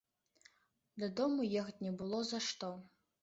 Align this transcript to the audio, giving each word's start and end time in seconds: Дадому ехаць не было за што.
Дадому 1.03 1.45
ехаць 1.63 1.77
не 1.87 1.93
было 2.01 2.23
за 2.31 2.39
што. 2.49 2.73